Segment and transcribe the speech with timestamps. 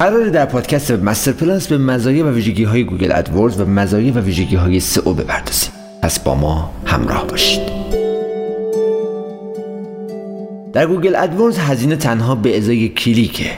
[0.00, 4.18] قراره در پادکست Master Plus به مزایا و ویژگی های Google AdWords و مزایا و
[4.18, 5.70] ویژگی های سئو بپردازیم.
[6.02, 7.60] پس با ما همراه باشید.
[10.72, 13.50] در Google AdWords هزینه تنها به ازای کلیکه.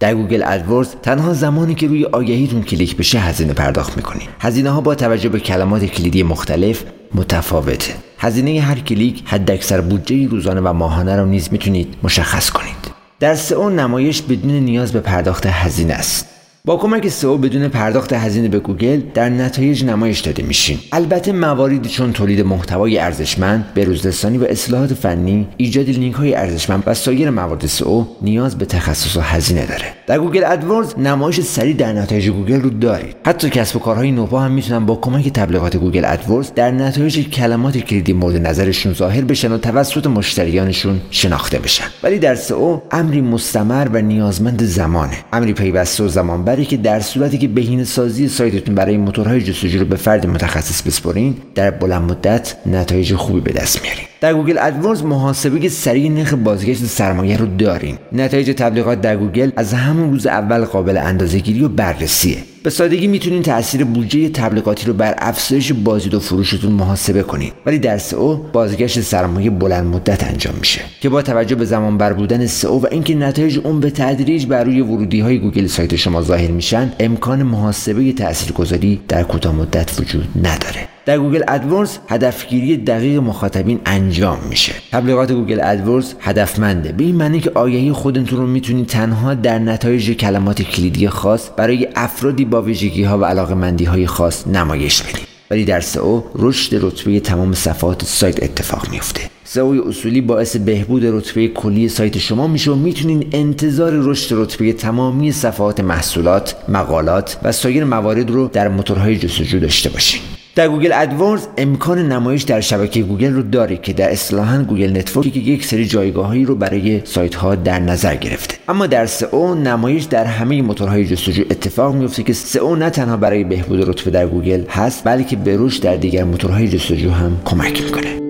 [0.00, 4.28] در Google AdWords تنها زمانی که روی آگهیتون کلیک بشه هزینه پرداخت می‌کنید.
[4.40, 6.84] هزینه ها با توجه به کلمات کلیدی مختلف
[7.14, 7.94] متفاوته.
[8.18, 12.95] هزینه هر کلیک حداکثر بودجه روزانه و ماهانه رو نیز می‌تونید مشخص کنید.
[13.20, 16.35] در سئو نمایش بدون نیاز به پرداخت هزینه است.
[16.66, 21.88] با کمک سئو بدون پرداخت هزینه به گوگل در نتایج نمایش داده میشین البته مواردی
[21.88, 27.66] چون تولید محتوای ارزشمند بروزرسانی و اصلاحات فنی ایجاد لینک های ارزشمند و سایر موارد
[27.66, 29.84] سئو نیاز به تخصص و هزینه داره.
[30.06, 33.16] در Google AdWords نمایش سریع در نتایج گوگل رو دارید.
[33.26, 37.78] حتی کسب و کارهای نوپا هم می‌تونن با کمک تبلیغات Google AdWords در نتایج کلمات
[37.78, 41.84] کلیدی مورد نظرشون ظاهر بشن و توسط مشتریانشون شناخته بشن.
[42.02, 45.16] ولی در سئو امری مستمر و نیازمند زمانه.
[45.32, 46.08] امری پیوسته و
[46.56, 50.82] زمان که در صورتی که بهینه سازی سایتتون برای موتورهای جستجو رو به فرد متخصص
[50.82, 54.15] بسپرین در بلند مدت نتایج خوبی به دست میارین.
[54.20, 57.98] در Google AdWords محاسبه سریع نرخ بازگشت سرمایه رو داریم.
[58.12, 62.36] نتایج تبلیغات در گوگل از همون روز اول قابل اندازهگیری و بررسیه.
[62.62, 67.78] به سادگی می‌تونین تاثیر بودجه تبلیغاتی رو بر افزایش بازدید و فروشتون محاسبه کنید ولی
[67.78, 70.80] در سئو بازگشت سرمایه بلند مدت انجام میشه.
[71.00, 74.64] که با توجه به زمان بر بودن سئو و اینکه نتایج اون به تدریج بر
[74.64, 80.28] روی ورودی های گوگل سایت شما ظاهر میشن امکان محاسبه تاثیرگذاری در کوتاه مدت وجود
[80.36, 80.95] نداره.
[81.06, 84.72] در Google AdWords هدفگیری دقیق مخاطبین انجام میشه.
[84.92, 86.92] تبلیغات Google AdWords هدفمنده.
[86.92, 91.88] به این معنی که آگهی خودتون رو می‌تونید تنها در نتایج کلمات کلیدی خاص برای
[91.96, 96.84] افرادی با ویژگی ها و علاقه مندی های خاص نمایش بدید ولی در سئو رشد
[96.84, 102.70] رتبه تمام صفحات سایت اتفاق میفته سئو اصولی باعث بهبود رتبه کلی سایت شما میشه
[102.70, 109.16] و می‌تونین انتظار رشد رتبه تمامی صفحات محصولات، مقالات و سایر موارد رو در موتورهای
[109.16, 110.20] جستجو داشته باشین.
[110.56, 115.26] در Google AdWords امکان نمایش در شبکه گوگل رو داره که در اصطلاحا Google Network
[115.26, 118.56] ی که یک سری جایگاهایی رو برای سایت ها در نظر گرفته.
[118.68, 123.44] اما در سئو نمایش در همه موتورهای جستجو اتفاق میفته که سئو نه تنها برای
[123.44, 128.25] بهبود رتبه در گوگل هست بلکه به رشد در دیگر موتورهای جستجو هم کمک می‌کنه.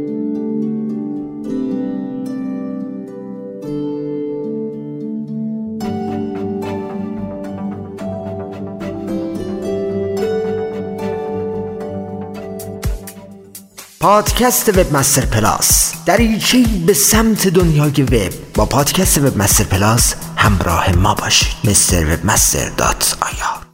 [14.00, 21.70] پادکست Webmaster Plus دریچه به سمت دنیای وب با پادکست Webmaster Plus همراه ما باشید.
[21.70, 23.65] master webmaster dot IR